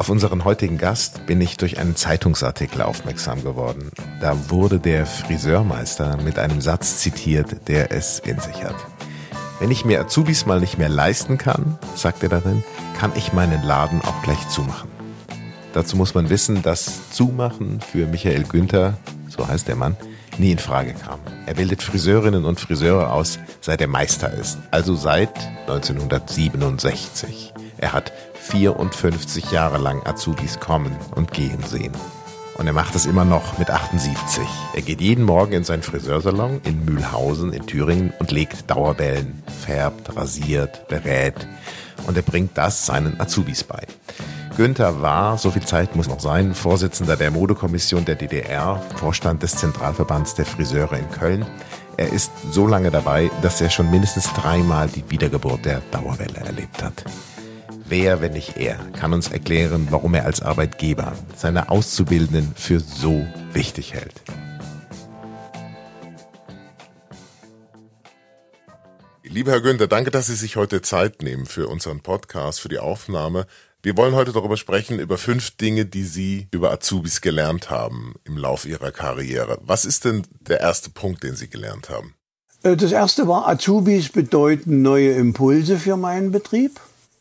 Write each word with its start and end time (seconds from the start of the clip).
Auf 0.00 0.08
unseren 0.08 0.44
heutigen 0.44 0.78
Gast 0.78 1.26
bin 1.26 1.42
ich 1.42 1.58
durch 1.58 1.78
einen 1.78 1.94
Zeitungsartikel 1.94 2.80
aufmerksam 2.80 3.44
geworden. 3.44 3.90
Da 4.22 4.48
wurde 4.48 4.78
der 4.78 5.04
Friseurmeister 5.04 6.16
mit 6.24 6.38
einem 6.38 6.62
Satz 6.62 7.00
zitiert, 7.00 7.68
der 7.68 7.92
es 7.92 8.18
in 8.20 8.40
sich 8.40 8.64
hat. 8.64 8.76
Wenn 9.58 9.70
ich 9.70 9.84
mir 9.84 10.00
Azubis 10.00 10.46
mal 10.46 10.58
nicht 10.58 10.78
mehr 10.78 10.88
leisten 10.88 11.36
kann, 11.36 11.78
sagt 11.96 12.22
er 12.22 12.30
darin, 12.30 12.64
kann 12.98 13.12
ich 13.14 13.34
meinen 13.34 13.62
Laden 13.62 14.00
auch 14.00 14.22
gleich 14.22 14.48
zumachen. 14.48 14.88
Dazu 15.74 15.98
muss 15.98 16.14
man 16.14 16.30
wissen, 16.30 16.62
dass 16.62 17.10
Zumachen 17.10 17.82
für 17.82 18.06
Michael 18.06 18.44
Günther, 18.44 18.94
so 19.28 19.46
heißt 19.46 19.68
der 19.68 19.76
Mann, 19.76 19.98
nie 20.38 20.52
in 20.52 20.58
Frage 20.58 20.94
kam. 20.94 21.20
Er 21.44 21.52
bildet 21.52 21.82
Friseurinnen 21.82 22.46
und 22.46 22.58
Friseure 22.58 23.12
aus, 23.12 23.38
seit 23.60 23.82
er 23.82 23.88
Meister 23.88 24.32
ist, 24.32 24.60
also 24.70 24.94
seit 24.94 25.36
1967. 25.68 27.52
Er 27.76 27.92
hat 27.92 28.12
54 28.50 29.52
Jahre 29.52 29.78
lang 29.78 30.04
Azubis 30.04 30.58
kommen 30.58 30.96
und 31.14 31.32
gehen 31.32 31.62
sehen. 31.62 31.92
Und 32.58 32.66
er 32.66 32.72
macht 32.72 32.96
es 32.96 33.06
immer 33.06 33.24
noch 33.24 33.58
mit 33.58 33.70
78. 33.70 34.42
Er 34.74 34.82
geht 34.82 35.00
jeden 35.00 35.24
Morgen 35.24 35.52
in 35.52 35.64
seinen 35.64 35.82
Friseursalon 35.82 36.60
in 36.64 36.84
Mühlhausen 36.84 37.52
in 37.52 37.66
Thüringen 37.66 38.12
und 38.18 38.32
legt 38.32 38.68
Dauerbellen, 38.68 39.42
färbt, 39.64 40.16
rasiert, 40.16 40.88
berät. 40.88 41.46
Und 42.06 42.16
er 42.16 42.22
bringt 42.22 42.58
das 42.58 42.86
seinen 42.86 43.20
Azubis 43.20 43.62
bei. 43.62 43.86
Günther 44.56 45.00
war, 45.00 45.38
so 45.38 45.52
viel 45.52 45.64
Zeit 45.64 45.94
muss 45.94 46.08
noch 46.08 46.20
sein, 46.20 46.54
Vorsitzender 46.54 47.16
der 47.16 47.30
Modekommission 47.30 48.04
der 48.04 48.16
DDR, 48.16 48.82
Vorstand 48.96 49.44
des 49.44 49.56
Zentralverbands 49.56 50.34
der 50.34 50.44
Friseure 50.44 50.98
in 50.98 51.08
Köln. 51.10 51.46
Er 51.96 52.12
ist 52.12 52.32
so 52.50 52.66
lange 52.66 52.90
dabei, 52.90 53.30
dass 53.42 53.60
er 53.60 53.70
schon 53.70 53.90
mindestens 53.90 54.32
dreimal 54.32 54.88
die 54.88 55.08
Wiedergeburt 55.08 55.64
der 55.64 55.80
Dauerwelle 55.92 56.40
erlebt 56.44 56.82
hat. 56.82 57.04
Wer, 57.90 58.20
wenn 58.20 58.34
nicht 58.34 58.56
er, 58.56 58.76
kann 58.92 59.12
uns 59.12 59.32
erklären, 59.32 59.88
warum 59.90 60.14
er 60.14 60.24
als 60.24 60.42
Arbeitgeber 60.42 61.12
seine 61.34 61.70
Auszubildenden 61.70 62.54
für 62.54 62.78
so 62.78 63.26
wichtig 63.52 63.94
hält? 63.94 64.14
Lieber 69.24 69.50
Herr 69.50 69.60
Günther, 69.60 69.88
danke, 69.88 70.12
dass 70.12 70.28
Sie 70.28 70.36
sich 70.36 70.54
heute 70.54 70.82
Zeit 70.82 71.24
nehmen 71.24 71.46
für 71.46 71.66
unseren 71.66 71.98
Podcast, 71.98 72.60
für 72.60 72.68
die 72.68 72.78
Aufnahme. 72.78 73.46
Wir 73.82 73.96
wollen 73.96 74.14
heute 74.14 74.30
darüber 74.30 74.56
sprechen, 74.56 75.00
über 75.00 75.18
fünf 75.18 75.56
Dinge, 75.56 75.84
die 75.84 76.04
Sie 76.04 76.46
über 76.52 76.70
Azubis 76.70 77.20
gelernt 77.20 77.70
haben 77.70 78.14
im 78.22 78.36
Lauf 78.36 78.66
Ihrer 78.66 78.92
Karriere. 78.92 79.58
Was 79.62 79.84
ist 79.84 80.04
denn 80.04 80.22
der 80.38 80.60
erste 80.60 80.90
Punkt, 80.90 81.24
den 81.24 81.34
Sie 81.34 81.50
gelernt 81.50 81.90
haben? 81.90 82.14
Äh, 82.62 82.76
das 82.76 82.92
erste 82.92 83.26
war, 83.26 83.48
Azubis 83.48 84.10
bedeuten 84.10 84.80
neue 84.80 85.10
Impulse 85.10 85.76
für 85.76 85.96
meinen 85.96 86.30
Betrieb. 86.30 86.78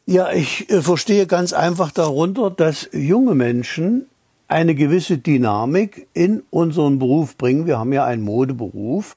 Ja, 0.10 0.32
ich 0.32 0.68
äh, 0.72 0.82
verstehe 0.82 1.28
ganz 1.28 1.54
einfach 1.54 1.92
darunter, 1.92 2.50
dass 2.50 2.90
junge 2.92 3.36
Menschen 3.36 4.08
eine 4.48 4.74
gewisse 4.74 5.20
Dynamik 5.20 6.08
in 6.16 6.42
unseren 6.50 6.98
Beruf 6.98 7.38
bringen. 7.38 7.68
Wir 7.68 7.78
haben 7.78 7.94
ja 7.94 8.06
einen 8.06 8.24
Modeberuf 8.24 9.16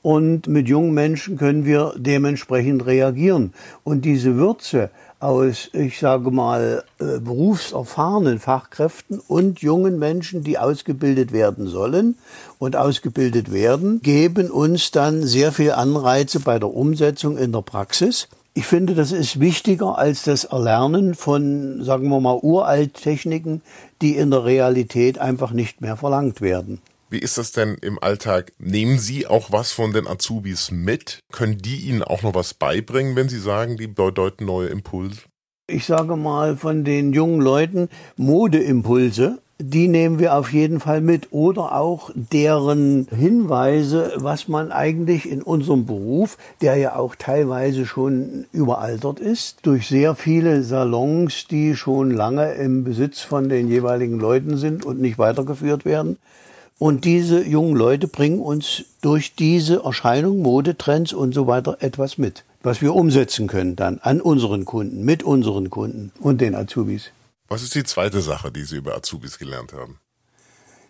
und 0.00 0.46
mit 0.46 0.66
jungen 0.66 0.94
Menschen 0.94 1.36
können 1.36 1.66
wir 1.66 1.92
dementsprechend 1.94 2.86
reagieren. 2.86 3.52
Und 3.84 4.06
diese 4.06 4.36
Würze 4.36 4.88
aus, 5.18 5.68
ich 5.74 5.98
sage 5.98 6.30
mal, 6.30 6.84
äh, 7.00 7.18
berufserfahrenen 7.18 8.38
Fachkräften 8.38 9.20
und 9.20 9.60
jungen 9.60 9.98
Menschen, 9.98 10.42
die 10.42 10.56
ausgebildet 10.56 11.32
werden 11.32 11.66
sollen 11.66 12.16
und 12.58 12.76
ausgebildet 12.76 13.52
werden, 13.52 14.00
geben 14.00 14.50
uns 14.50 14.90
dann 14.90 15.22
sehr 15.22 15.52
viel 15.52 15.72
Anreize 15.72 16.40
bei 16.40 16.58
der 16.58 16.72
Umsetzung 16.72 17.36
in 17.36 17.52
der 17.52 17.60
Praxis. 17.60 18.26
Ich 18.52 18.66
finde, 18.66 18.94
das 18.94 19.12
ist 19.12 19.38
wichtiger 19.38 19.96
als 19.96 20.24
das 20.24 20.44
Erlernen 20.44 21.14
von, 21.14 21.84
sagen 21.84 22.08
wir 22.08 22.20
mal, 22.20 22.38
Uralttechniken, 22.42 23.62
die 24.02 24.16
in 24.16 24.32
der 24.32 24.44
Realität 24.44 25.18
einfach 25.18 25.52
nicht 25.52 25.80
mehr 25.80 25.96
verlangt 25.96 26.40
werden. 26.40 26.80
Wie 27.10 27.18
ist 27.18 27.38
das 27.38 27.52
denn 27.52 27.74
im 27.74 28.02
Alltag? 28.02 28.52
Nehmen 28.58 28.98
Sie 28.98 29.26
auch 29.26 29.52
was 29.52 29.72
von 29.72 29.92
den 29.92 30.06
Azubis 30.06 30.70
mit? 30.70 31.20
Können 31.32 31.58
die 31.58 31.76
Ihnen 31.76 32.02
auch 32.02 32.22
noch 32.22 32.34
was 32.34 32.54
beibringen, 32.54 33.16
wenn 33.16 33.28
Sie 33.28 33.40
sagen, 33.40 33.76
die 33.76 33.88
bedeuten 33.88 34.46
neue 34.46 34.68
Impulse? 34.68 35.22
Ich 35.68 35.86
sage 35.86 36.16
mal 36.16 36.56
von 36.56 36.84
den 36.84 37.12
jungen 37.12 37.40
Leuten 37.40 37.88
Modeimpulse 38.16 39.40
die 39.62 39.88
nehmen 39.88 40.18
wir 40.18 40.34
auf 40.34 40.52
jeden 40.52 40.80
Fall 40.80 41.02
mit 41.02 41.28
oder 41.32 41.76
auch 41.76 42.10
deren 42.14 43.06
Hinweise, 43.14 44.12
was 44.16 44.48
man 44.48 44.72
eigentlich 44.72 45.30
in 45.30 45.42
unserem 45.42 45.84
Beruf, 45.84 46.38
der 46.62 46.76
ja 46.76 46.96
auch 46.96 47.14
teilweise 47.14 47.84
schon 47.84 48.46
überaltert 48.52 49.20
ist, 49.20 49.58
durch 49.62 49.86
sehr 49.86 50.14
viele 50.14 50.62
Salons, 50.62 51.46
die 51.46 51.76
schon 51.76 52.10
lange 52.10 52.54
im 52.54 52.84
Besitz 52.84 53.20
von 53.20 53.48
den 53.48 53.68
jeweiligen 53.68 54.18
Leuten 54.18 54.56
sind 54.56 54.86
und 54.86 55.00
nicht 55.00 55.18
weitergeführt 55.18 55.84
werden. 55.84 56.16
Und 56.78 57.04
diese 57.04 57.44
jungen 57.44 57.76
Leute 57.76 58.08
bringen 58.08 58.40
uns 58.40 58.84
durch 59.02 59.34
diese 59.34 59.84
Erscheinung, 59.84 60.40
Modetrends 60.40 61.12
und 61.12 61.34
so 61.34 61.46
weiter 61.46 61.76
etwas 61.80 62.16
mit, 62.16 62.44
was 62.62 62.80
wir 62.80 62.94
umsetzen 62.94 63.46
können 63.46 63.76
dann 63.76 63.98
an 64.02 64.22
unseren 64.22 64.64
Kunden, 64.64 65.04
mit 65.04 65.22
unseren 65.22 65.68
Kunden 65.68 66.12
und 66.20 66.40
den 66.40 66.54
Azubis. 66.54 67.10
Was 67.52 67.62
ist 67.62 67.74
die 67.74 67.82
zweite 67.82 68.20
Sache, 68.20 68.52
die 68.52 68.62
Sie 68.62 68.76
über 68.76 68.94
Azubis 68.94 69.36
gelernt 69.36 69.72
haben? 69.72 69.98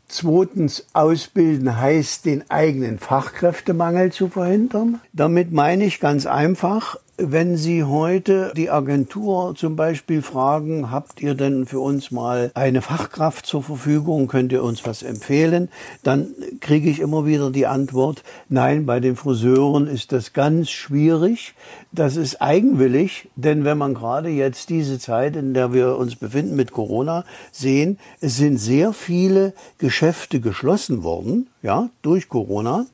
Zweitens, 0.08 0.84
ausbilden 0.92 1.78
heißt, 1.78 2.26
den 2.26 2.50
eigenen 2.50 2.98
Fachkräftemangel 2.98 4.12
zu 4.12 4.28
verhindern. 4.28 5.00
Damit 5.14 5.52
meine 5.52 5.86
ich 5.86 6.00
ganz 6.00 6.26
einfach, 6.26 6.98
wenn 7.22 7.56
Sie 7.56 7.84
heute 7.84 8.52
die 8.56 8.70
Agentur 8.70 9.54
zum 9.54 9.76
Beispiel 9.76 10.22
fragen, 10.22 10.90
habt 10.90 11.20
ihr 11.20 11.34
denn 11.34 11.66
für 11.66 11.80
uns 11.80 12.10
mal 12.10 12.50
eine 12.54 12.82
Fachkraft 12.82 13.46
zur 13.46 13.62
Verfügung, 13.62 14.26
könnt 14.26 14.52
ihr 14.52 14.62
uns 14.62 14.86
was 14.86 15.02
empfehlen, 15.02 15.68
dann 16.02 16.28
kriege 16.60 16.88
ich 16.88 17.00
immer 17.00 17.26
wieder 17.26 17.50
die 17.50 17.66
Antwort, 17.66 18.22
nein, 18.48 18.86
bei 18.86 19.00
den 19.00 19.16
Friseuren 19.16 19.86
ist 19.86 20.12
das 20.12 20.32
ganz 20.32 20.70
schwierig. 20.70 21.54
Das 21.92 22.16
ist 22.16 22.40
eigenwillig, 22.40 23.28
denn 23.36 23.64
wenn 23.64 23.78
man 23.78 23.94
gerade 23.94 24.28
jetzt 24.28 24.70
diese 24.70 24.98
Zeit, 24.98 25.36
in 25.36 25.54
der 25.54 25.72
wir 25.72 25.96
uns 25.96 26.16
befinden 26.16 26.56
mit 26.56 26.72
Corona, 26.72 27.24
sehen, 27.52 27.98
es 28.20 28.36
sind 28.36 28.58
sehr 28.58 28.92
viele 28.92 29.52
Geschäfte 29.78 30.40
geschlossen 30.40 31.02
worden, 31.02 31.48
ja, 31.62 31.90
durch 32.02 32.28
Corona. 32.28 32.86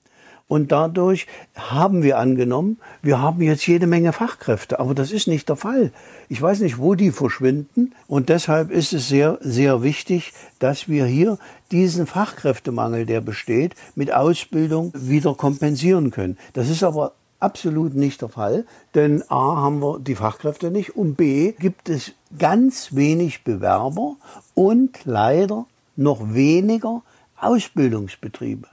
Und 0.49 0.71
dadurch 0.71 1.27
haben 1.57 2.05
wir 2.05 2.19
angenommen, 2.19 2.79
wir 3.03 3.21
haben 3.21 3.43
jetzt 3.43 3.67
jede 3.67 3.89
Menge 3.89 4.13
Fachkräfte. 4.13 4.79
Aber 4.79 4.95
das 4.95 5.11
ist 5.11 5.27
nicht 5.27 5.49
der 5.49 5.57
Fall. 5.57 5.93
Ich 6.29 6.41
weiß 6.41 6.61
nicht, 6.61 6.79
wo 6.79 6.95
die 6.95 7.11
verschwinden. 7.11 7.95
Und 8.07 8.29
deshalb 8.29 8.71
ist 8.71 8.93
es 8.93 9.09
sehr, 9.09 9.39
sehr 9.41 9.83
wichtig, 9.83 10.33
dass 10.61 10.89
wir 10.89 11.07
hier 11.07 11.39
diesen 11.73 12.07
Fachkräftemangel, 12.07 13.07
der 13.07 13.21
besteht, 13.21 13.75
mit 13.97 14.13
Ausbildung 14.13 14.93
wieder 14.95 15.35
kompensieren 15.35 16.13
können. 16.13 16.39
Das 16.53 16.71
ist 16.71 16.85
aber 16.85 17.13
absolut 17.41 17.95
nicht 17.95 18.23
der 18.23 18.29
Fall, 18.29 18.65
denn 18.95 19.23
A 19.29 19.57
haben 19.57 19.81
wir 19.81 19.99
die 19.99 20.15
Fachkräfte 20.15 20.71
nicht 20.71 20.97
und 20.97 21.17
B 21.17 21.53
gibt 21.53 21.89
es 21.89 22.13
ganz 22.39 22.95
wenig 22.95 23.45
Bewerber 23.45 24.17
und 24.55 25.05
leider 25.05 25.67
noch 25.97 26.35
weniger 26.35 27.03
Ausbildungsbetriebe. 27.37 28.69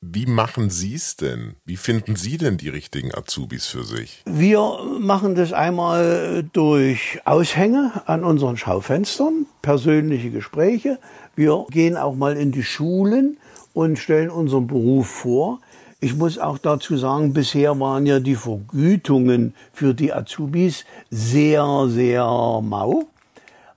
Wie 0.00 0.26
machen 0.26 0.70
Sie 0.70 0.94
es 0.94 1.16
denn? 1.16 1.56
Wie 1.64 1.76
finden 1.76 2.14
Sie 2.14 2.38
denn 2.38 2.56
die 2.56 2.68
richtigen 2.68 3.12
Azubis 3.12 3.66
für 3.66 3.82
sich? 3.82 4.22
Wir 4.26 4.78
machen 5.00 5.34
das 5.34 5.52
einmal 5.52 6.44
durch 6.52 7.20
Aushänge 7.24 8.02
an 8.06 8.22
unseren 8.22 8.56
Schaufenstern, 8.56 9.46
persönliche 9.60 10.30
Gespräche. 10.30 11.00
Wir 11.34 11.66
gehen 11.70 11.96
auch 11.96 12.14
mal 12.14 12.36
in 12.36 12.52
die 12.52 12.62
Schulen 12.62 13.38
und 13.74 13.98
stellen 13.98 14.30
unseren 14.30 14.68
Beruf 14.68 15.08
vor. 15.08 15.58
Ich 15.98 16.14
muss 16.14 16.38
auch 16.38 16.58
dazu 16.58 16.96
sagen, 16.96 17.32
bisher 17.32 17.80
waren 17.80 18.06
ja 18.06 18.20
die 18.20 18.36
Vergütungen 18.36 19.52
für 19.72 19.94
die 19.94 20.12
Azubis 20.12 20.84
sehr, 21.10 21.86
sehr 21.88 22.24
mau. 22.62 23.08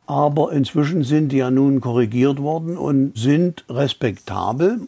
Aber 0.06 0.52
inzwischen 0.52 1.04
sind 1.04 1.30
die 1.30 1.38
ja 1.38 1.50
nun 1.50 1.82
korrigiert 1.82 2.40
worden 2.40 2.78
und 2.78 3.18
sind 3.18 3.66
respektabel. 3.70 4.82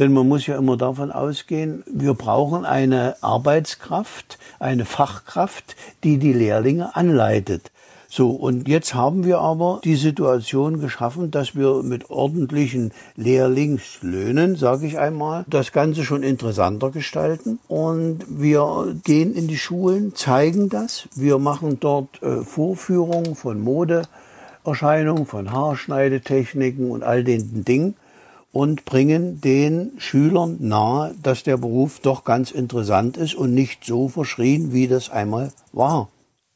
Denn 0.00 0.14
man 0.14 0.26
muss 0.26 0.46
ja 0.46 0.56
immer 0.56 0.78
davon 0.78 1.12
ausgehen, 1.12 1.84
wir 1.86 2.14
brauchen 2.14 2.64
eine 2.64 3.16
Arbeitskraft, 3.20 4.38
eine 4.58 4.86
Fachkraft, 4.86 5.76
die 6.04 6.16
die 6.16 6.32
Lehrlinge 6.32 6.96
anleitet. 6.96 7.70
So, 8.08 8.30
und 8.30 8.66
jetzt 8.66 8.94
haben 8.94 9.24
wir 9.24 9.40
aber 9.40 9.82
die 9.84 9.96
Situation 9.96 10.80
geschaffen, 10.80 11.30
dass 11.30 11.54
wir 11.54 11.82
mit 11.82 12.08
ordentlichen 12.08 12.92
Lehrlingslöhnen, 13.16 14.56
sage 14.56 14.86
ich 14.86 14.98
einmal, 14.98 15.44
das 15.48 15.70
Ganze 15.70 16.02
schon 16.02 16.22
interessanter 16.22 16.90
gestalten. 16.90 17.58
Und 17.68 18.24
wir 18.26 18.96
gehen 19.04 19.34
in 19.34 19.48
die 19.48 19.58
Schulen, 19.58 20.14
zeigen 20.14 20.70
das. 20.70 21.08
Wir 21.14 21.38
machen 21.38 21.78
dort 21.78 22.22
äh, 22.22 22.42
Vorführungen 22.42 23.34
von 23.36 23.60
Modeerscheinungen, 23.60 25.26
von 25.26 25.52
Haarschneidetechniken 25.52 26.90
und 26.90 27.02
all 27.02 27.22
den 27.22 27.66
Dingen 27.66 27.96
und 28.52 28.84
bringen 28.84 29.40
den 29.40 29.92
Schülern 29.98 30.56
nahe, 30.60 31.14
dass 31.22 31.42
der 31.42 31.56
Beruf 31.56 32.00
doch 32.00 32.24
ganz 32.24 32.50
interessant 32.50 33.16
ist 33.16 33.34
und 33.34 33.54
nicht 33.54 33.84
so 33.84 34.08
verschrien, 34.08 34.72
wie 34.72 34.88
das 34.88 35.10
einmal 35.10 35.52
war. 35.72 36.08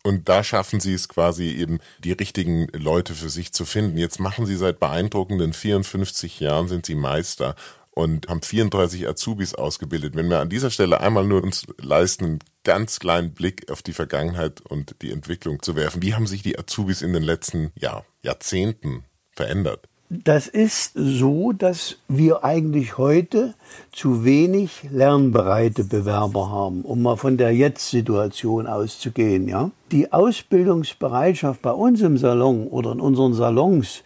Und 0.03 0.29
da 0.29 0.45
schaffen 0.45 0.81
Sie 0.81 0.93
es 0.93 1.09
quasi 1.09 1.49
eben, 1.49 1.79
die 2.01 2.13
richtigen 2.13 2.67
Leute 2.73 3.15
für 3.15 3.31
sich 3.31 3.53
zu 3.53 3.65
finden. 3.65 3.97
Jetzt 3.97 4.21
machen 4.21 4.45
Sie 4.45 4.57
seit 4.57 4.79
beeindruckenden 4.79 5.55
54 5.55 6.41
Jahren, 6.41 6.69
sind 6.69 6.85
Sie 6.85 6.95
Meister 6.95 7.55
und 7.91 8.29
haben 8.29 8.43
34 8.43 9.09
Azubis 9.09 9.55
ausgebildet. 9.55 10.15
Wenn 10.15 10.29
wir 10.29 10.41
an 10.41 10.51
dieser 10.51 10.71
Stelle 10.71 11.01
einmal 11.01 11.25
nur 11.25 11.43
uns 11.43 11.65
leisten, 11.79 12.25
einen 12.25 12.39
ganz 12.65 12.99
kleinen 12.99 13.33
Blick 13.33 13.71
auf 13.71 13.83
die 13.83 13.93
Vergangenheit 13.93 14.61
und 14.61 14.97
die 15.01 15.11
Entwicklung 15.11 15.63
zu 15.63 15.75
werfen. 15.75 16.03
Wie 16.03 16.15
haben 16.15 16.27
sich 16.27 16.43
die 16.43 16.59
Azubis 16.59 17.01
in 17.01 17.13
den 17.13 17.23
letzten 17.23 17.73
ja, 17.77 18.05
Jahrzehnten 18.23 19.05
verändert? 19.31 19.89
Das 20.11 20.49
ist 20.49 20.93
so, 20.95 21.53
dass 21.53 21.97
wir 22.09 22.45
eigentlich 22.45 22.99
heute 22.99 23.55
zu 23.91 24.25
wenig 24.25 24.83
lernbereite 24.91 25.85
Bewerber 25.85 26.51
haben, 26.51 26.83
um 26.83 27.03
mal 27.03 27.17
von 27.17 27.39
der 27.39 27.55
Jetzt-Situation 27.55 28.67
auszugehen. 28.67 29.49
Ja? 29.49 29.71
Die 29.93 30.13
Ausbildungsbereitschaft 30.13 31.63
bei 31.63 31.73
uns 31.73 32.03
im 32.03 32.19
Salon 32.19 32.67
oder 32.67 32.93
in 32.93 33.01
unseren 33.01 33.33
Salons, 33.33 34.03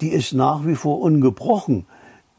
die 0.00 0.08
ist 0.08 0.32
nach 0.32 0.66
wie 0.66 0.74
vor 0.74 1.00
ungebrochen 1.00 1.84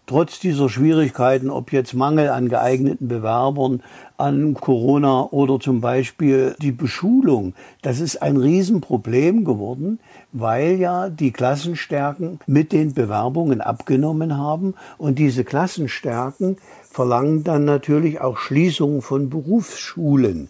trotz 0.06 0.40
dieser 0.40 0.70
Schwierigkeiten, 0.70 1.50
ob 1.50 1.72
jetzt 1.72 1.94
Mangel 1.94 2.30
an 2.30 2.50
geeigneten 2.50 3.08
Bewerbern, 3.08 3.82
an 4.18 4.54
Corona 4.54 5.24
oder 5.32 5.60
zum 5.60 5.82
Beispiel 5.82 6.56
die 6.62 6.72
Beschulung, 6.72 7.54
das 7.82 8.00
ist 8.00 8.22
ein 8.22 8.38
Riesenproblem 8.38 9.46
geworden, 9.46 10.00
weil 10.32 10.80
ja 10.80 11.10
die 11.10 11.32
Klassenstärken 11.32 12.40
mit 12.46 12.72
den 12.72 12.94
Bewerbungen 12.94 13.62
abgenommen 13.62 14.38
haben 14.38 14.76
und 14.98 15.20
diese 15.20 15.44
Klassenstärken 15.44 16.58
verlangen 16.90 17.44
dann 17.44 17.66
natürlich 17.66 18.22
auch 18.22 18.38
Schließungen 18.38 19.02
von 19.02 19.30
Berufsschulen. 19.30 20.50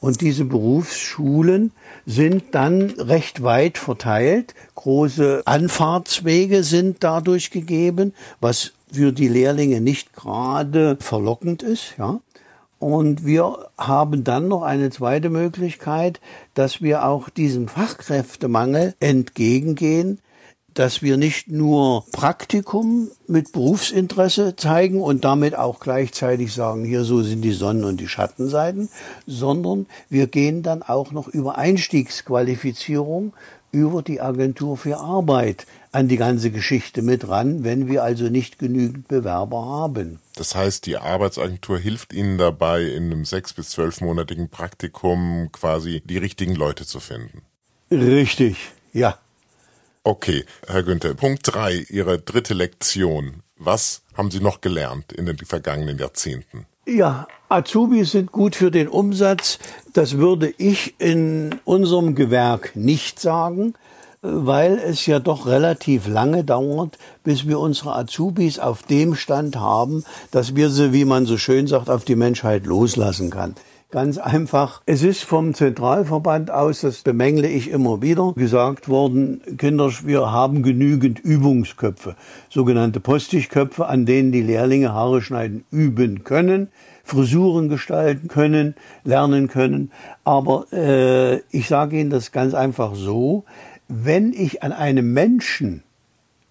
Und 0.00 0.20
diese 0.20 0.44
Berufsschulen 0.44 1.72
sind 2.04 2.54
dann 2.54 2.90
recht 2.98 3.42
weit 3.42 3.78
verteilt. 3.78 4.54
Große 4.74 5.40
Anfahrtswege 5.46 6.62
sind 6.62 6.98
dadurch 7.00 7.50
gegeben, 7.50 8.12
was 8.38 8.72
für 8.94 9.12
die 9.12 9.28
Lehrlinge 9.28 9.80
nicht 9.80 10.12
gerade 10.12 10.96
verlockend 11.00 11.62
ist, 11.62 11.94
ja. 11.98 12.20
Und 12.78 13.24
wir 13.24 13.70
haben 13.78 14.24
dann 14.24 14.48
noch 14.48 14.62
eine 14.62 14.90
zweite 14.90 15.30
Möglichkeit, 15.30 16.20
dass 16.52 16.82
wir 16.82 17.06
auch 17.06 17.30
diesem 17.30 17.66
Fachkräftemangel 17.66 18.94
entgegengehen, 19.00 20.18
dass 20.74 21.02
wir 21.02 21.16
nicht 21.16 21.48
nur 21.48 22.04
Praktikum 22.12 23.08
mit 23.26 23.52
Berufsinteresse 23.52 24.56
zeigen 24.56 25.00
und 25.00 25.24
damit 25.24 25.56
auch 25.56 25.80
gleichzeitig 25.80 26.52
sagen, 26.52 26.84
hier 26.84 27.04
so 27.04 27.22
sind 27.22 27.42
die 27.42 27.52
Sonnen- 27.52 27.84
und 27.84 28.00
die 28.00 28.08
Schattenseiten, 28.08 28.88
sondern 29.26 29.86
wir 30.10 30.26
gehen 30.26 30.62
dann 30.62 30.82
auch 30.82 31.12
noch 31.12 31.28
über 31.28 31.56
Einstiegsqualifizierung 31.56 33.32
über 33.70 34.02
die 34.02 34.20
Agentur 34.20 34.76
für 34.76 34.98
Arbeit 34.98 35.66
an 35.94 36.08
die 36.08 36.16
ganze 36.16 36.50
Geschichte 36.50 37.02
mit 37.02 37.28
ran, 37.28 37.62
wenn 37.62 37.86
wir 37.86 38.02
also 38.02 38.24
nicht 38.24 38.58
genügend 38.58 39.06
Bewerber 39.06 39.64
haben. 39.64 40.18
Das 40.34 40.54
heißt, 40.56 40.86
die 40.86 40.96
Arbeitsagentur 40.96 41.78
hilft 41.78 42.12
Ihnen 42.12 42.36
dabei, 42.36 42.82
in 42.82 43.04
einem 43.04 43.24
sechs- 43.24 43.52
bis 43.52 43.70
zwölfmonatigen 43.70 44.48
Praktikum 44.48 45.50
quasi 45.52 46.02
die 46.04 46.18
richtigen 46.18 46.56
Leute 46.56 46.84
zu 46.84 46.98
finden. 46.98 47.42
Richtig, 47.92 48.56
ja. 48.92 49.18
Okay, 50.02 50.44
Herr 50.66 50.82
Günther, 50.82 51.14
Punkt 51.14 51.42
drei, 51.44 51.86
Ihre 51.88 52.18
dritte 52.18 52.54
Lektion. 52.54 53.42
Was 53.56 54.02
haben 54.14 54.32
Sie 54.32 54.40
noch 54.40 54.60
gelernt 54.60 55.12
in 55.12 55.26
den 55.26 55.38
vergangenen 55.38 55.98
Jahrzehnten? 55.98 56.66
Ja, 56.86 57.28
Azubis 57.48 58.10
sind 58.10 58.32
gut 58.32 58.56
für 58.56 58.70
den 58.70 58.88
Umsatz. 58.88 59.58
Das 59.92 60.18
würde 60.18 60.52
ich 60.58 60.96
in 60.98 61.54
unserem 61.64 62.16
Gewerk 62.16 62.74
nicht 62.74 63.20
sagen, 63.20 63.74
weil 64.24 64.78
es 64.78 65.04
ja 65.04 65.18
doch 65.18 65.46
relativ 65.46 66.08
lange 66.08 66.44
dauert, 66.44 66.98
bis 67.22 67.46
wir 67.46 67.60
unsere 67.60 67.94
Azubis 67.94 68.58
auf 68.58 68.82
dem 68.82 69.14
Stand 69.14 69.56
haben, 69.56 70.04
dass 70.30 70.56
wir 70.56 70.70
sie, 70.70 70.92
wie 70.94 71.04
man 71.04 71.26
so 71.26 71.36
schön 71.36 71.66
sagt, 71.66 71.90
auf 71.90 72.04
die 72.04 72.16
Menschheit 72.16 72.64
loslassen 72.64 73.30
kann. 73.30 73.54
Ganz 73.90 74.18
einfach. 74.18 74.82
Es 74.86 75.02
ist 75.02 75.22
vom 75.22 75.54
Zentralverband 75.54 76.50
aus, 76.50 76.80
das 76.80 77.02
bemängle 77.02 77.46
ich 77.46 77.70
immer 77.70 78.02
wieder, 78.02 78.32
gesagt 78.32 78.88
worden, 78.88 79.40
Kinder, 79.56 79.88
wir 80.02 80.32
haben 80.32 80.64
genügend 80.64 81.20
Übungsköpfe, 81.20 82.16
sogenannte 82.48 82.98
Postigköpfe, 82.98 83.86
an 83.86 84.04
denen 84.04 84.32
die 84.32 84.42
Lehrlinge 84.42 84.92
Haare 84.92 85.22
schneiden 85.22 85.64
üben 85.70 86.24
können. 86.24 86.68
Frisuren 87.04 87.68
gestalten 87.68 88.28
können, 88.28 88.74
lernen 89.04 89.46
können. 89.48 89.92
Aber 90.24 90.72
äh, 90.72 91.36
ich 91.50 91.68
sage 91.68 92.00
Ihnen 92.00 92.08
das 92.08 92.32
ganz 92.32 92.54
einfach 92.54 92.94
so, 92.94 93.44
wenn 93.96 94.32
ich 94.32 94.62
an 94.64 94.72
einem 94.72 95.12
Menschen 95.12 95.84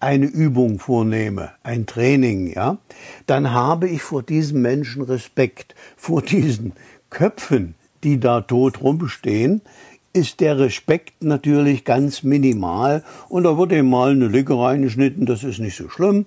eine 0.00 0.26
Übung 0.26 0.78
vornehme, 0.78 1.50
ein 1.62 1.84
Training, 1.84 2.52
ja, 2.54 2.78
dann 3.26 3.52
habe 3.52 3.88
ich 3.88 4.02
vor 4.02 4.22
diesem 4.22 4.62
Menschen 4.62 5.02
Respekt, 5.02 5.74
vor 5.96 6.22
diesen 6.22 6.72
Köpfen, 7.10 7.74
die 8.02 8.18
da 8.18 8.40
tot 8.40 8.80
rumstehen, 8.80 9.60
ist 10.14 10.40
der 10.40 10.58
Respekt 10.58 11.22
natürlich 11.22 11.84
ganz 11.84 12.22
minimal 12.22 13.04
und 13.28 13.44
da 13.44 13.58
wird 13.58 13.72
eben 13.72 13.90
mal 13.90 14.12
eine 14.12 14.28
Lücke 14.28 14.58
reingeschnitten, 14.58 15.26
das 15.26 15.44
ist 15.44 15.58
nicht 15.58 15.76
so 15.76 15.90
schlimm. 15.90 16.26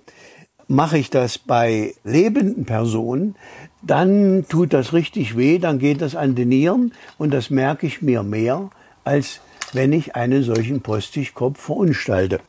Mache 0.68 0.98
ich 0.98 1.10
das 1.10 1.38
bei 1.40 1.96
lebenden 2.04 2.66
Personen, 2.66 3.36
dann 3.82 4.46
tut 4.50 4.74
das 4.74 4.94
richtig 4.94 5.36
weh, 5.36 5.58
dann 5.58 5.80
geht 5.80 6.02
das 6.02 6.16
an 6.16 6.36
die 6.36 6.46
Nieren 6.46 6.94
und 7.18 7.34
das 7.34 7.50
merke 7.50 7.88
ich 7.88 8.02
mir 8.02 8.22
mehr, 8.22 8.70
als 9.04 9.40
wenn 9.74 9.94
ich 9.94 10.16
einen 10.16 10.44
solchen 10.44 10.82
Postigkopf 10.82 11.60
verunstalte. 11.60 12.40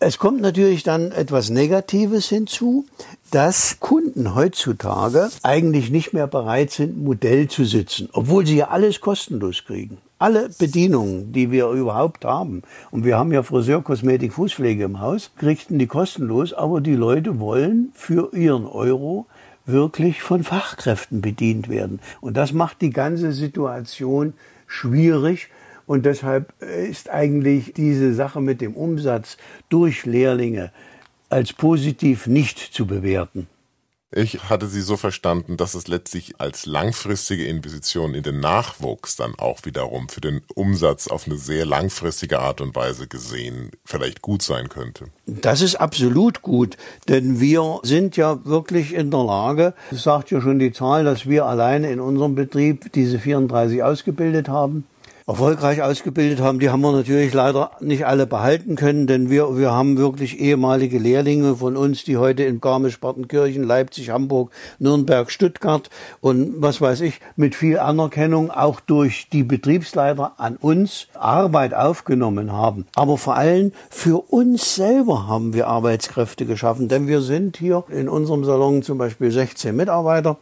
Es 0.00 0.18
kommt 0.18 0.40
natürlich 0.42 0.82
dann 0.82 1.12
etwas 1.12 1.48
Negatives 1.48 2.28
hinzu, 2.28 2.84
dass 3.30 3.80
Kunden 3.80 4.34
heutzutage 4.34 5.30
eigentlich 5.42 5.90
nicht 5.90 6.12
mehr 6.12 6.26
bereit 6.26 6.72
sind, 6.72 7.02
Modell 7.02 7.48
zu 7.48 7.64
sitzen, 7.64 8.08
obwohl 8.12 8.44
sie 8.44 8.56
ja 8.56 8.68
alles 8.68 9.00
kostenlos 9.00 9.64
kriegen. 9.64 9.98
Alle 10.18 10.50
Bedienungen, 10.58 11.32
die 11.32 11.50
wir 11.50 11.68
überhaupt 11.68 12.24
haben, 12.24 12.62
und 12.90 13.04
wir 13.04 13.16
haben 13.16 13.32
ja 13.32 13.42
Friseur, 13.42 13.82
Kosmetik, 13.82 14.34
Fußpflege 14.34 14.84
im 14.84 15.00
Haus, 15.00 15.30
kriegten 15.38 15.78
die 15.78 15.86
kostenlos, 15.86 16.52
aber 16.52 16.80
die 16.80 16.96
Leute 16.96 17.40
wollen 17.40 17.90
für 17.94 18.34
ihren 18.34 18.66
Euro 18.66 19.26
wirklich 19.64 20.22
von 20.22 20.44
Fachkräften 20.44 21.20
bedient 21.22 21.68
werden. 21.68 22.00
Und 22.20 22.36
das 22.36 22.52
macht 22.52 22.82
die 22.82 22.90
ganze 22.90 23.32
Situation 23.32 24.34
schwierig 24.66 25.48
und 25.86 26.06
deshalb 26.06 26.52
ist 26.62 27.10
eigentlich 27.10 27.74
diese 27.74 28.14
Sache 28.14 28.40
mit 28.40 28.60
dem 28.60 28.74
Umsatz 28.74 29.36
durch 29.68 30.06
Lehrlinge 30.06 30.72
als 31.28 31.52
positiv 31.52 32.26
nicht 32.26 32.58
zu 32.58 32.86
bewerten. 32.86 33.48
Ich 34.16 34.48
hatte 34.48 34.68
Sie 34.68 34.80
so 34.80 34.96
verstanden, 34.96 35.56
dass 35.56 35.74
es 35.74 35.88
letztlich 35.88 36.40
als 36.40 36.66
langfristige 36.66 37.46
Investition 37.46 38.14
in 38.14 38.22
den 38.22 38.38
Nachwuchs 38.38 39.16
dann 39.16 39.34
auch 39.36 39.64
wiederum 39.64 40.08
für 40.08 40.20
den 40.20 40.42
Umsatz 40.54 41.08
auf 41.08 41.26
eine 41.26 41.36
sehr 41.36 41.66
langfristige 41.66 42.38
Art 42.38 42.60
und 42.60 42.76
Weise 42.76 43.08
gesehen 43.08 43.72
vielleicht 43.84 44.22
gut 44.22 44.42
sein 44.42 44.68
könnte. 44.68 45.06
Das 45.26 45.62
ist 45.62 45.74
absolut 45.74 46.42
gut, 46.42 46.76
denn 47.08 47.40
wir 47.40 47.80
sind 47.82 48.16
ja 48.16 48.44
wirklich 48.44 48.94
in 48.94 49.10
der 49.10 49.24
Lage, 49.24 49.74
das 49.90 50.04
sagt 50.04 50.30
ja 50.30 50.40
schon 50.40 50.60
die 50.60 50.70
Zahl, 50.70 51.02
dass 51.02 51.26
wir 51.26 51.46
alleine 51.46 51.90
in 51.90 51.98
unserem 51.98 52.36
Betrieb 52.36 52.92
diese 52.92 53.18
34 53.18 53.82
ausgebildet 53.82 54.48
haben 54.48 54.84
erfolgreich 55.26 55.80
ausgebildet 55.80 56.40
haben, 56.40 56.58
die 56.58 56.68
haben 56.68 56.82
wir 56.82 56.92
natürlich 56.92 57.32
leider 57.32 57.70
nicht 57.80 58.04
alle 58.04 58.26
behalten 58.26 58.76
können, 58.76 59.06
denn 59.06 59.30
wir, 59.30 59.56
wir 59.56 59.72
haben 59.72 59.96
wirklich 59.96 60.38
ehemalige 60.38 60.98
Lehrlinge 60.98 61.56
von 61.56 61.78
uns, 61.78 62.04
die 62.04 62.18
heute 62.18 62.44
in 62.44 62.60
Garmisch-Partenkirchen, 62.60 63.64
Leipzig, 63.64 64.10
Hamburg, 64.10 64.50
Nürnberg, 64.78 65.30
Stuttgart 65.30 65.88
und 66.20 66.60
was 66.60 66.82
weiß 66.82 67.00
ich, 67.00 67.20
mit 67.36 67.54
viel 67.54 67.78
Anerkennung 67.78 68.50
auch 68.50 68.80
durch 68.80 69.28
die 69.32 69.44
Betriebsleiter 69.44 70.34
an 70.36 70.56
uns 70.56 71.06
Arbeit 71.14 71.72
aufgenommen 71.72 72.52
haben. 72.52 72.86
Aber 72.94 73.16
vor 73.16 73.34
allem 73.34 73.72
für 73.88 74.30
uns 74.30 74.74
selber 74.74 75.26
haben 75.26 75.54
wir 75.54 75.68
Arbeitskräfte 75.68 76.44
geschaffen, 76.44 76.88
denn 76.88 77.06
wir 77.06 77.22
sind 77.22 77.56
hier 77.56 77.84
in 77.88 78.10
unserem 78.10 78.44
Salon 78.44 78.82
zum 78.82 78.98
Beispiel 78.98 79.30
16 79.30 79.74
Mitarbeiter 79.74 80.36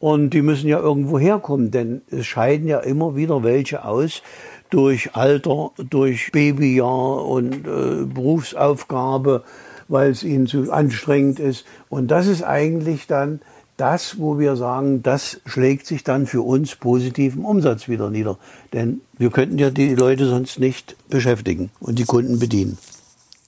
und 0.00 0.30
die 0.30 0.42
müssen 0.42 0.68
ja 0.68 0.78
irgendwo 0.78 1.18
herkommen, 1.18 1.70
denn 1.70 2.02
es 2.10 2.26
scheiden 2.26 2.68
ja 2.68 2.80
immer 2.80 3.16
wieder 3.16 3.42
welche 3.42 3.84
aus 3.84 4.22
durch 4.70 5.14
Alter, 5.16 5.70
durch 5.78 6.30
Babyjahr 6.32 7.24
und 7.24 7.66
äh, 7.66 8.04
Berufsaufgabe, 8.04 9.42
weil 9.88 10.10
es 10.10 10.22
ihnen 10.22 10.46
zu 10.46 10.70
anstrengend 10.70 11.40
ist. 11.40 11.64
Und 11.88 12.10
das 12.10 12.26
ist 12.26 12.42
eigentlich 12.42 13.06
dann 13.06 13.40
das, 13.78 14.18
wo 14.18 14.38
wir 14.38 14.56
sagen, 14.56 15.02
das 15.02 15.40
schlägt 15.46 15.86
sich 15.86 16.04
dann 16.04 16.26
für 16.26 16.42
uns 16.42 16.76
positiv 16.76 17.36
im 17.36 17.44
Umsatz 17.44 17.88
wieder 17.88 18.10
nieder. 18.10 18.36
Denn 18.72 19.00
wir 19.16 19.30
könnten 19.30 19.58
ja 19.58 19.70
die 19.70 19.94
Leute 19.94 20.26
sonst 20.26 20.58
nicht 20.58 20.96
beschäftigen 21.08 21.70
und 21.80 21.98
die 21.98 22.04
Kunden 22.04 22.38
bedienen. 22.38 22.76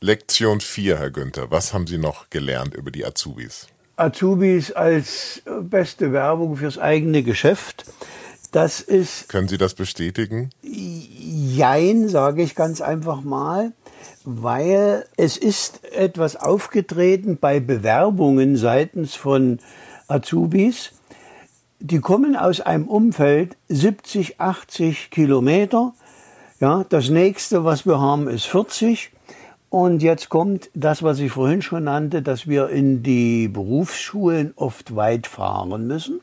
Lektion 0.01 0.61
4, 0.61 0.99
Herr 0.99 1.11
Günther. 1.11 1.51
Was 1.51 1.75
haben 1.75 1.87
Sie 1.87 1.99
noch 1.99 2.31
gelernt 2.31 2.75
über 2.75 2.91
die 2.91 3.05
Azubis? 3.05 3.67
Azubis 4.01 4.73
als 4.73 5.43
beste 5.63 6.13
Werbung 6.13 6.57
fürs 6.57 6.79
eigene 6.79 7.23
Geschäft. 7.23 7.85
Das 8.53 8.81
ist. 8.81 9.29
Können 9.29 9.49
Sie 9.49 9.59
das 9.59 9.75
bestätigen? 9.75 10.51
Jein, 10.63 12.09
sage 12.09 12.43
ich 12.43 12.55
ganz 12.55 12.81
einfach 12.81 13.23
mal, 13.23 13.73
weil 14.25 15.07
es 15.17 15.37
ist 15.37 15.85
etwas 15.93 16.37
aufgetreten 16.37 17.39
bei 17.41 17.61
Bewerbungen 17.61 18.57
seitens 18.57 19.15
von 19.15 19.61
Azubis. 20.09 20.93
Die 21.79 22.01
kommen 22.01 22.37
aus 22.37 22.61
einem 22.61 22.89
Umfeld 22.89 23.57
70, 23.69 24.41
80 24.41 25.11
Kilometer. 25.11 25.95
Ja, 26.59 26.85
das 26.89 27.09
nächste, 27.09 27.65
was 27.65 27.87
wir 27.87 28.01
haben, 28.01 28.29
ist 28.29 28.47
40. 28.47 29.13
Und 29.71 30.03
jetzt 30.03 30.29
kommt 30.29 30.69
das, 30.75 31.05
was 31.05 31.21
ich 31.21 31.31
vorhin 31.31 31.63
schon 31.63 31.85
nannte, 31.85 32.23
dass 32.23 32.49
wir 32.49 32.71
in 32.71 33.05
die 33.05 33.47
Berufsschulen 33.47 34.53
oft 34.57 34.97
weit 34.97 35.29
fahren 35.29 35.87
müssen. 35.87 36.21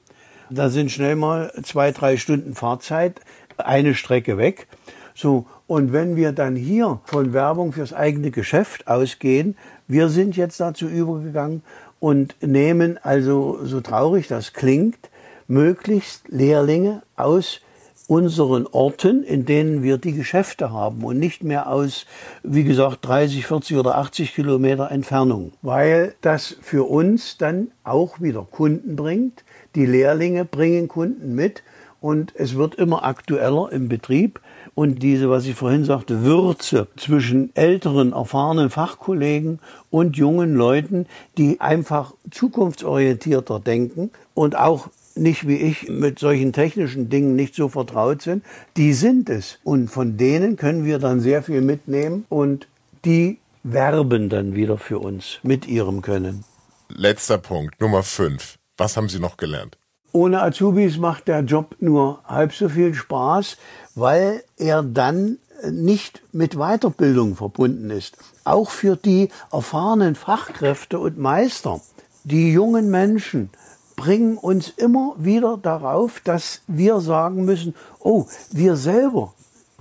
Da 0.49 0.69
sind 0.69 0.91
schnell 0.91 1.15
mal 1.15 1.51
zwei, 1.63 1.91
drei 1.91 2.17
Stunden 2.17 2.55
Fahrzeit, 2.55 3.21
eine 3.57 3.95
Strecke 3.95 4.37
weg. 4.37 4.67
So, 5.15 5.45
und 5.65 5.93
wenn 5.93 6.17
wir 6.17 6.33
dann 6.33 6.57
hier 6.57 6.99
von 7.05 7.31
Werbung 7.31 7.71
fürs 7.71 7.93
eigene 7.93 8.31
Geschäft 8.31 8.87
ausgehen, 8.87 9.55
wir 9.87 10.09
sind 10.09 10.35
jetzt 10.35 10.59
dazu 10.59 10.87
übergegangen 10.87 11.63
und 12.01 12.35
nehmen 12.41 12.99
also, 13.01 13.59
so 13.63 13.79
traurig 13.79 14.27
das 14.27 14.51
klingt, 14.51 15.09
möglichst 15.47 16.27
Lehrlinge 16.27 17.01
aus 17.15 17.61
unseren 18.07 18.65
Orten, 18.67 19.23
in 19.23 19.45
denen 19.45 19.83
wir 19.83 19.97
die 19.97 20.13
Geschäfte 20.13 20.71
haben 20.71 21.03
und 21.03 21.19
nicht 21.19 21.43
mehr 21.43 21.69
aus, 21.69 22.05
wie 22.41 22.63
gesagt, 22.63 23.05
30, 23.05 23.45
40 23.45 23.77
oder 23.77 23.97
80 23.97 24.33
Kilometer 24.33 24.89
Entfernung, 24.89 25.51
weil 25.61 26.15
das 26.21 26.55
für 26.61 26.89
uns 26.89 27.37
dann 27.37 27.69
auch 27.83 28.21
wieder 28.21 28.47
Kunden 28.49 28.95
bringt. 28.95 29.43
Die 29.75 29.85
Lehrlinge 29.85 30.45
bringen 30.45 30.87
Kunden 30.87 31.35
mit 31.35 31.63
und 31.99 32.33
es 32.35 32.55
wird 32.55 32.75
immer 32.75 33.03
aktueller 33.03 33.71
im 33.71 33.89
Betrieb. 33.89 34.39
Und 34.75 35.01
diese, 35.01 35.29
was 35.29 35.45
ich 35.45 35.55
vorhin 35.55 35.85
sagte, 35.85 36.21
Würze 36.21 36.87
zwischen 36.97 37.49
älteren, 37.55 38.13
erfahrenen 38.13 38.69
Fachkollegen 38.69 39.59
und 39.89 40.17
jungen 40.17 40.53
Leuten, 40.53 41.07
die 41.37 41.59
einfach 41.59 42.13
zukunftsorientierter 42.29 43.59
denken 43.59 44.11
und 44.35 44.55
auch 44.55 44.89
nicht 45.17 45.47
wie 45.47 45.57
ich 45.57 45.89
mit 45.89 46.19
solchen 46.19 46.53
technischen 46.53 47.09
Dingen 47.09 47.35
nicht 47.35 47.55
so 47.55 47.69
vertraut 47.69 48.21
sind, 48.21 48.43
die 48.75 48.93
sind 48.93 49.29
es. 49.29 49.59
Und 49.63 49.89
von 49.89 50.17
denen 50.17 50.55
können 50.55 50.85
wir 50.85 50.99
dann 50.99 51.19
sehr 51.19 51.43
viel 51.43 51.61
mitnehmen 51.61 52.25
und 52.29 52.67
die 53.05 53.39
werben 53.63 54.29
dann 54.29 54.55
wieder 54.55 54.77
für 54.77 54.99
uns 54.99 55.39
mit 55.43 55.67
ihrem 55.67 56.01
Können. 56.01 56.43
Letzter 56.89 57.37
Punkt, 57.37 57.79
Nummer 57.81 58.03
5. 58.03 58.57
Was 58.77 58.95
haben 58.95 59.09
Sie 59.09 59.19
noch 59.19 59.37
gelernt? 59.37 59.77
Ohne 60.13 60.41
Azubis 60.41 60.97
macht 60.97 61.27
der 61.27 61.41
Job 61.41 61.75
nur 61.79 62.23
halb 62.25 62.53
so 62.53 62.69
viel 62.69 62.93
Spaß, 62.93 63.57
weil 63.95 64.43
er 64.57 64.83
dann 64.83 65.37
nicht 65.69 66.21
mit 66.31 66.55
Weiterbildung 66.55 67.35
verbunden 67.35 67.89
ist. 67.89 68.17
Auch 68.43 68.69
für 68.69 68.95
die 68.95 69.29
erfahrenen 69.51 70.15
Fachkräfte 70.15 70.99
und 70.99 71.17
Meister, 71.17 71.81
die 72.23 72.51
jungen 72.51 72.89
Menschen, 72.89 73.49
bringen 73.97 74.37
uns 74.37 74.69
immer 74.69 75.15
wieder 75.17 75.57
darauf, 75.61 76.21
dass 76.23 76.61
wir 76.67 77.01
sagen 77.01 77.43
müssen, 77.43 77.75
oh, 77.99 78.27
wir 78.51 78.77
selber, 78.77 79.33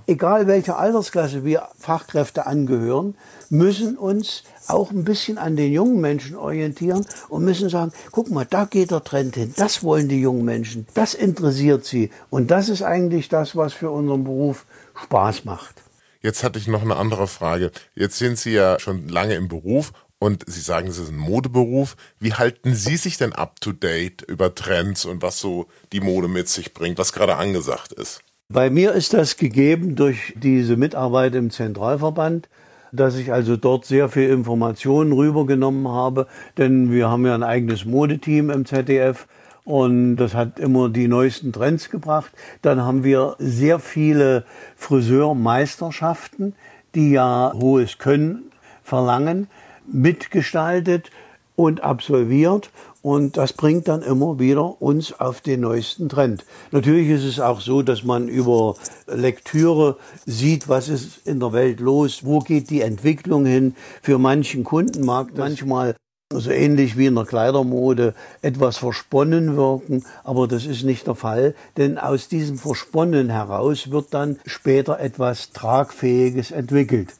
egal 0.07 0.47
welcher 0.47 0.77
Altersklasse 0.79 1.45
wir 1.45 1.69
Fachkräfte 1.79 2.45
angehören, 2.47 3.15
müssen 3.49 3.95
uns 3.95 4.43
auch 4.67 4.91
ein 4.91 5.05
bisschen 5.05 5.37
an 5.37 5.55
den 5.55 5.71
jungen 5.71 6.01
Menschen 6.01 6.35
orientieren 6.35 7.05
und 7.29 7.45
müssen 7.45 7.69
sagen, 7.69 7.93
guck 8.11 8.29
mal, 8.29 8.45
da 8.45 8.65
geht 8.65 8.91
der 8.91 9.03
Trend 9.03 9.35
hin, 9.35 9.53
das 9.55 9.83
wollen 9.83 10.09
die 10.09 10.19
jungen 10.19 10.43
Menschen, 10.43 10.87
das 10.95 11.13
interessiert 11.13 11.85
sie 11.85 12.09
und 12.29 12.51
das 12.51 12.67
ist 12.67 12.81
eigentlich 12.81 13.29
das, 13.29 13.55
was 13.55 13.71
für 13.73 13.91
unseren 13.91 14.23
Beruf 14.23 14.65
Spaß 15.03 15.45
macht. 15.45 15.75
Jetzt 16.21 16.43
hatte 16.43 16.57
ich 16.57 16.67
noch 16.67 16.81
eine 16.81 16.95
andere 16.95 17.27
Frage. 17.27 17.71
Jetzt 17.93 18.17
sind 18.17 18.39
Sie 18.39 18.51
ja 18.51 18.79
schon 18.79 19.07
lange 19.07 19.35
im 19.35 19.47
Beruf 19.47 19.93
und 20.19 20.43
Sie 20.47 20.61
sagen, 20.61 20.87
es 20.87 20.97
ist 20.97 21.09
ein 21.09 21.17
Modeberuf. 21.17 21.95
Wie 22.19 22.33
halten 22.33 22.73
Sie 22.73 22.97
sich 22.97 23.17
denn 23.17 23.33
up 23.33 23.61
to 23.61 23.71
date 23.71 24.21
über 24.23 24.55
Trends 24.55 25.05
und 25.05 25.21
was 25.21 25.39
so 25.39 25.67
die 25.93 26.01
Mode 26.01 26.27
mit 26.27 26.49
sich 26.49 26.73
bringt, 26.73 26.97
was 26.97 27.13
gerade 27.13 27.35
angesagt 27.35 27.93
ist? 27.93 28.21
Bei 28.49 28.69
mir 28.69 28.93
ist 28.93 29.13
das 29.13 29.37
gegeben 29.37 29.95
durch 29.95 30.33
diese 30.37 30.77
Mitarbeit 30.77 31.35
im 31.35 31.49
Zentralverband, 31.49 32.47
dass 32.93 33.15
ich 33.17 33.33
also 33.33 33.57
dort 33.57 33.85
sehr 33.85 34.07
viel 34.09 34.29
Informationen 34.29 35.11
rübergenommen 35.11 35.89
habe, 35.89 36.27
denn 36.57 36.91
wir 36.91 37.09
haben 37.09 37.25
ja 37.25 37.35
ein 37.35 37.43
eigenes 37.43 37.85
Modeteam 37.85 38.49
im 38.49 38.65
ZDF 38.65 39.27
und 39.65 40.15
das 40.15 40.33
hat 40.33 40.59
immer 40.59 40.87
die 40.87 41.09
neuesten 41.09 41.51
Trends 41.51 41.89
gebracht. 41.89 42.31
Dann 42.61 42.81
haben 42.81 43.03
wir 43.03 43.35
sehr 43.37 43.79
viele 43.79 44.45
Friseurmeisterschaften, 44.77 46.55
die 46.95 47.11
ja 47.11 47.51
hohes 47.53 47.97
Können 47.97 48.51
verlangen 48.81 49.49
mitgestaltet 49.87 51.11
und 51.55 51.81
absolviert. 51.81 52.69
Und 53.01 53.37
das 53.37 53.53
bringt 53.53 53.87
dann 53.87 54.01
immer 54.01 54.39
wieder 54.39 54.81
uns 54.81 55.17
auf 55.19 55.41
den 55.41 55.61
neuesten 55.61 56.09
Trend. 56.09 56.45
Natürlich 56.71 57.09
ist 57.09 57.23
es 57.23 57.39
auch 57.39 57.61
so, 57.61 57.81
dass 57.81 58.03
man 58.03 58.27
über 58.27 58.75
Lektüre 59.07 59.97
sieht, 60.25 60.67
was 60.67 60.89
ist 60.89 61.25
in 61.25 61.39
der 61.39 61.53
Welt 61.53 61.79
los, 61.79 62.25
wo 62.25 62.39
geht 62.39 62.69
die 62.69 62.81
Entwicklung 62.81 63.45
hin. 63.45 63.75
Für 64.01 64.17
manchen 64.17 64.63
Kunden 64.63 65.05
mag 65.05 65.29
das 65.29 65.37
manchmal 65.37 65.95
so 66.33 66.51
ähnlich 66.51 66.97
wie 66.97 67.05
in 67.05 67.15
der 67.15 67.23
Kleidermode 67.23 68.13
etwas 68.41 68.77
versponnen 68.77 69.55
wirken, 69.55 70.03
aber 70.25 70.47
das 70.49 70.65
ist 70.65 70.83
nicht 70.83 71.07
der 71.07 71.15
Fall, 71.15 71.55
denn 71.77 71.97
aus 71.97 72.27
diesem 72.27 72.57
Versponnen 72.57 73.29
heraus 73.29 73.91
wird 73.91 74.13
dann 74.13 74.37
später 74.45 74.99
etwas 74.99 75.51
Tragfähiges 75.51 76.51
entwickelt. 76.51 77.13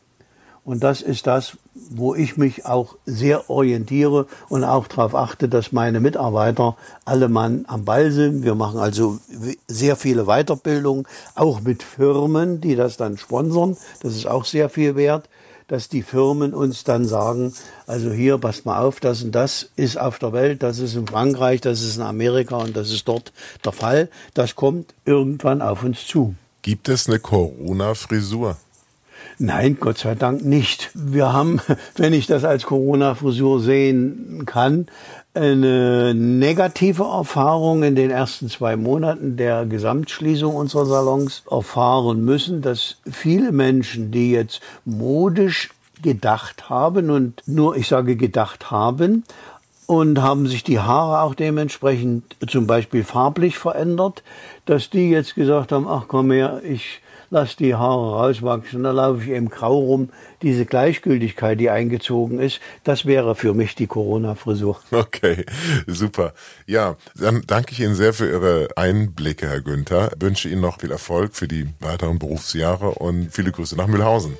Und 0.65 0.83
das 0.83 1.01
ist 1.01 1.25
das, 1.25 1.57
wo 1.89 2.15
ich 2.15 2.37
mich 2.37 2.65
auch 2.65 2.95
sehr 3.05 3.49
orientiere 3.49 4.27
und 4.49 4.63
auch 4.63 4.87
darauf 4.87 5.15
achte, 5.15 5.49
dass 5.49 5.71
meine 5.71 5.99
Mitarbeiter 5.99 6.75
alle 7.05 7.29
Mann 7.29 7.65
am 7.67 7.85
Ball 7.85 8.11
sind. 8.11 8.43
Wir 8.43 8.55
machen 8.55 8.79
also 8.79 9.19
sehr 9.67 9.95
viele 9.95 10.25
Weiterbildungen, 10.25 11.05
auch 11.35 11.61
mit 11.61 11.83
Firmen, 11.83 12.61
die 12.61 12.75
das 12.75 12.97
dann 12.97 13.17
sponsern. 13.17 13.77
Das 14.01 14.15
ist 14.15 14.27
auch 14.27 14.45
sehr 14.45 14.69
viel 14.69 14.95
wert, 14.95 15.29
dass 15.67 15.89
die 15.89 16.01
Firmen 16.01 16.53
uns 16.53 16.83
dann 16.83 17.05
sagen, 17.05 17.53
also 17.85 18.11
hier, 18.11 18.37
passt 18.37 18.65
mal 18.65 18.79
auf, 18.79 18.99
das 18.99 19.23
und 19.23 19.33
das 19.33 19.69
ist 19.75 19.99
auf 19.99 20.19
der 20.19 20.33
Welt, 20.33 20.63
das 20.63 20.79
ist 20.79 20.95
in 20.95 21.07
Frankreich, 21.07 21.61
das 21.61 21.81
ist 21.81 21.97
in 21.97 22.03
Amerika 22.03 22.57
und 22.57 22.75
das 22.75 22.91
ist 22.91 23.07
dort 23.07 23.33
der 23.65 23.73
Fall. 23.73 24.09
Das 24.33 24.55
kommt 24.55 24.93
irgendwann 25.05 25.61
auf 25.61 25.83
uns 25.83 26.05
zu. 26.05 26.35
Gibt 26.61 26.89
es 26.89 27.07
eine 27.07 27.19
Corona-Frisur? 27.19 28.57
Nein, 29.39 29.77
Gott 29.79 29.97
sei 29.97 30.15
Dank 30.15 30.43
nicht. 30.43 30.89
Wir 30.93 31.33
haben, 31.33 31.61
wenn 31.95 32.13
ich 32.13 32.27
das 32.27 32.43
als 32.43 32.63
Corona-Frisur 32.63 33.59
sehen 33.59 34.43
kann, 34.45 34.87
eine 35.33 36.15
negative 36.15 37.03
Erfahrung 37.03 37.83
in 37.83 37.95
den 37.95 38.09
ersten 38.09 38.49
zwei 38.49 38.75
Monaten 38.75 39.37
der 39.37 39.65
Gesamtschließung 39.65 40.55
unserer 40.55 40.85
Salons 40.85 41.43
erfahren 41.49 42.25
müssen, 42.25 42.61
dass 42.61 42.97
viele 43.09 43.51
Menschen, 43.51 44.11
die 44.11 44.31
jetzt 44.31 44.61
modisch 44.85 45.69
gedacht 46.01 46.69
haben 46.69 47.11
und 47.11 47.43
nur, 47.45 47.75
ich 47.75 47.87
sage 47.87 48.15
gedacht 48.15 48.71
haben, 48.71 49.23
und 49.87 50.21
haben 50.21 50.47
sich 50.47 50.63
die 50.63 50.79
Haare 50.79 51.21
auch 51.21 51.33
dementsprechend 51.33 52.35
zum 52.47 52.67
Beispiel 52.67 53.03
farblich 53.03 53.57
verändert, 53.57 54.21
dass 54.65 54.89
die 54.89 55.09
jetzt 55.09 55.33
gesagt 55.35 55.71
haben, 55.71 55.87
ach 55.87 56.05
komm 56.07 56.31
her, 56.31 56.61
ich 56.63 57.01
lass 57.29 57.55
die 57.55 57.75
Haare 57.75 58.15
rauswachsen, 58.15 58.83
dann 58.83 58.95
laufe 58.95 59.23
ich 59.23 59.29
eben 59.29 59.49
grau 59.49 59.77
rum. 59.77 60.09
Diese 60.41 60.65
Gleichgültigkeit, 60.65 61.59
die 61.59 61.69
eingezogen 61.69 62.39
ist, 62.39 62.59
das 62.83 63.05
wäre 63.05 63.35
für 63.35 63.53
mich 63.53 63.75
die 63.75 63.87
Corona-Frisur. 63.87 64.79
Okay, 64.91 65.45
super. 65.85 66.33
Ja, 66.65 66.95
dann 67.15 67.43
danke 67.45 67.71
ich 67.71 67.79
Ihnen 67.79 67.95
sehr 67.95 68.13
für 68.13 68.29
Ihre 68.29 68.69
Einblicke, 68.75 69.47
Herr 69.47 69.61
Günther. 69.61 70.11
wünsche 70.19 70.49
Ihnen 70.49 70.61
noch 70.61 70.79
viel 70.79 70.91
Erfolg 70.91 71.35
für 71.35 71.47
die 71.47 71.67
weiteren 71.79 72.19
Berufsjahre 72.19 72.89
und 72.91 73.31
viele 73.31 73.51
Grüße 73.51 73.75
nach 73.75 73.87
Mühlhausen. 73.87 74.37